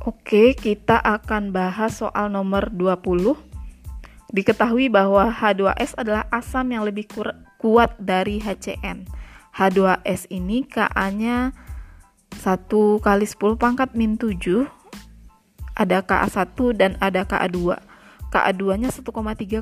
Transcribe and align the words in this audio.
Oke, 0.00 0.56
kita 0.56 0.96
akan 0.96 1.52
bahas 1.52 2.00
soal 2.00 2.32
nomor 2.32 2.72
20. 2.72 3.36
Diketahui 4.32 4.88
bahwa 4.88 5.28
H2S 5.28 5.92
adalah 6.00 6.24
asam 6.32 6.72
yang 6.72 6.88
lebih 6.88 7.04
kuat 7.60 8.00
dari 8.00 8.40
HCN. 8.40 9.04
H2S 9.52 10.32
ini 10.32 10.64
Ka-nya 10.64 11.52
1 12.32 12.70
kali 13.04 13.26
10 13.28 13.60
pangkat 13.60 13.92
min 13.92 14.16
7 14.16 14.64
ada 15.76 16.00
Ka1 16.00 16.56
dan 16.78 16.96
ada 17.02 17.26
Ka2 17.26 17.76
Ka2 18.30 18.62
nya 18.78 18.88
1,3 18.88 19.04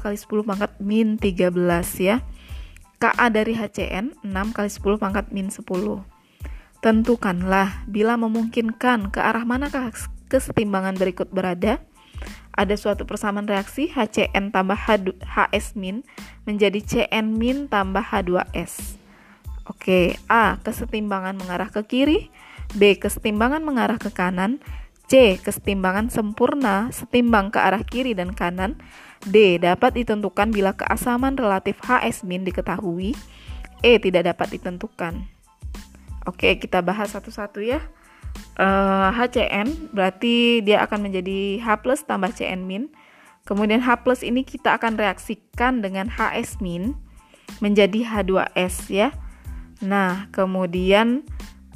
kali 0.04 0.16
10 0.20 0.28
pangkat 0.44 0.72
min 0.78 1.16
13 1.16 1.50
ya 2.04 2.22
Ka 3.00 3.10
dari 3.32 3.56
HCN 3.56 4.22
6 4.22 4.54
kali 4.54 4.70
10 4.70 5.02
pangkat 5.02 5.32
min 5.32 5.48
10 5.48 5.64
Tentukanlah 6.78 7.88
bila 7.90 8.14
memungkinkan 8.20 9.10
ke 9.10 9.18
arah 9.18 9.42
manakah 9.42 9.90
kesetimbangan 10.28 10.94
berikut 11.00 11.32
berada. 11.32 11.80
Ada 12.58 12.74
suatu 12.74 13.06
persamaan 13.06 13.46
reaksi 13.46 13.86
HCN 13.86 14.50
tambah 14.50 14.74
HS 15.22 15.78
min 15.78 16.02
menjadi 16.42 16.82
CN 16.82 17.38
min 17.38 17.70
tambah 17.70 18.02
H2S. 18.02 18.98
Oke, 19.68 20.16
A. 20.26 20.58
Kesetimbangan 20.64 21.36
mengarah 21.36 21.68
ke 21.68 21.84
kiri. 21.84 22.32
B. 22.74 22.96
Kesetimbangan 22.96 23.62
mengarah 23.62 24.00
ke 24.00 24.08
kanan. 24.10 24.64
C. 25.06 25.36
Kesetimbangan 25.38 26.08
sempurna 26.08 26.88
setimbang 26.90 27.52
ke 27.52 27.60
arah 27.60 27.84
kiri 27.84 28.16
dan 28.16 28.32
kanan. 28.32 28.80
D. 29.28 29.60
Dapat 29.60 30.00
ditentukan 30.00 30.50
bila 30.50 30.72
keasaman 30.74 31.36
relatif 31.36 31.78
HS 31.84 32.24
min 32.24 32.48
diketahui. 32.48 33.12
E. 33.84 33.92
Tidak 34.00 34.24
dapat 34.24 34.56
ditentukan. 34.56 35.28
Oke, 36.24 36.58
kita 36.58 36.80
bahas 36.80 37.12
satu-satu 37.12 37.60
ya. 37.60 37.84
Uh, 38.58 39.08
eh, 39.08 39.10
HCN 39.14 39.94
berarti 39.94 40.64
dia 40.66 40.82
akan 40.82 41.06
menjadi 41.06 41.62
H 41.62 41.82
plus 41.82 42.02
tambah 42.02 42.34
CN 42.34 42.66
min. 42.66 42.90
Kemudian 43.46 43.80
H 43.80 44.04
plus 44.04 44.20
ini 44.26 44.44
kita 44.44 44.76
akan 44.76 44.98
reaksikan 44.98 45.80
dengan 45.80 46.10
HS 46.12 46.60
min 46.60 46.98
menjadi 47.64 48.04
H2S 48.04 48.92
ya. 48.92 49.14
Nah, 49.80 50.26
kemudian 50.34 51.24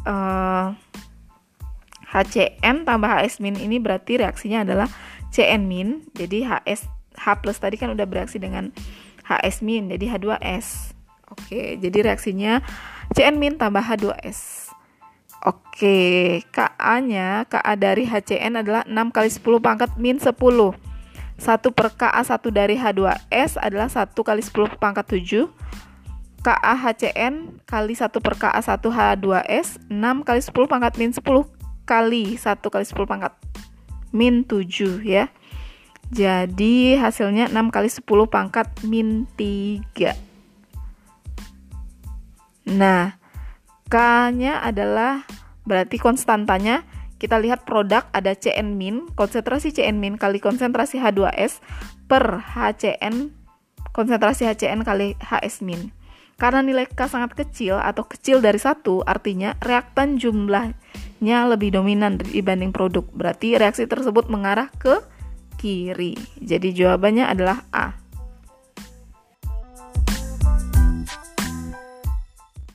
uh, 0.04 0.74
eh, 0.74 2.10
HCN 2.12 2.84
tambah 2.84 3.08
HS 3.08 3.40
min 3.40 3.56
ini 3.56 3.80
berarti 3.80 4.20
reaksinya 4.20 4.66
adalah 4.66 4.90
CN 5.32 5.64
min. 5.64 6.04
Jadi 6.12 6.44
HS 6.44 6.90
H 7.16 7.40
plus 7.40 7.56
tadi 7.56 7.78
kan 7.80 7.94
udah 7.94 8.04
bereaksi 8.04 8.36
dengan 8.36 8.74
HS 9.24 9.64
min 9.64 9.88
jadi 9.88 10.18
H2S. 10.18 10.92
Oke, 11.32 11.80
jadi 11.80 12.12
reaksinya 12.12 12.60
Cn 13.16 13.40
min 13.40 13.56
tambah 13.56 13.80
H2S. 13.80 14.71
Oke, 15.42 16.38
Ka-nya, 16.54 17.42
Ka 17.50 17.66
dari 17.74 18.06
HCN 18.06 18.62
adalah 18.62 18.86
6 18.86 19.10
kali 19.10 19.26
10 19.26 19.58
pangkat 19.58 19.90
min 19.98 20.22
10. 20.22 20.30
1 21.42 21.74
per 21.74 21.88
Ka1 21.98 22.42
dari 22.54 22.78
H2S 22.78 23.58
adalah 23.58 23.90
1 23.90 24.14
kali 24.14 24.38
10 24.38 24.78
pangkat 24.78 25.06
7. 25.10 25.50
Ka 26.46 26.54
HCN 26.62 27.58
kali 27.66 27.98
1 27.98 28.22
per 28.22 28.34
Ka1 28.38 28.86
H2S 28.86 29.82
6 29.90 30.22
kali 30.22 30.40
10 30.42 30.70
pangkat 30.70 30.92
min 31.02 31.10
10 31.10 31.26
kali 31.90 32.38
1 32.38 32.62
kali 32.62 32.84
10 32.86 33.10
pangkat 33.10 33.34
min 34.14 34.46
7 34.46 35.02
ya. 35.02 35.26
Jadi 36.12 36.94
hasilnya 36.94 37.50
6 37.50 37.74
kali 37.74 37.90
10 37.90 38.04
pangkat 38.30 38.68
min 38.86 39.26
3. 39.34 40.14
Nah, 42.78 43.18
K-nya 43.92 44.64
adalah 44.64 45.20
berarti 45.68 46.00
konstantanya 46.00 46.80
kita 47.20 47.36
lihat 47.36 47.68
produk 47.68 48.08
ada 48.16 48.32
Cn 48.32 48.80
min, 48.80 49.04
konsentrasi 49.12 49.68
Cn 49.68 50.00
min 50.00 50.16
kali 50.16 50.40
konsentrasi 50.40 50.96
H2S 50.96 51.60
per 52.08 52.40
HCN, 52.40 53.36
konsentrasi 53.92 54.48
HCN 54.48 54.80
kali 54.80 55.12
HS 55.20 55.60
min. 55.60 55.92
Karena 56.40 56.64
nilai 56.64 56.88
K 56.88 57.04
sangat 57.04 57.36
kecil 57.36 57.76
atau 57.76 58.08
kecil 58.08 58.40
dari 58.40 58.56
satu, 58.56 59.04
artinya 59.04 59.54
reaktan 59.60 60.16
jumlahnya 60.16 61.38
lebih 61.52 61.76
dominan 61.76 62.16
dibanding 62.16 62.72
produk. 62.72 63.04
Berarti 63.12 63.60
reaksi 63.60 63.84
tersebut 63.84 64.32
mengarah 64.32 64.72
ke 64.80 65.04
kiri. 65.60 66.16
Jadi 66.40 66.74
jawabannya 66.74 67.28
adalah 67.28 67.62
A. 67.70 68.01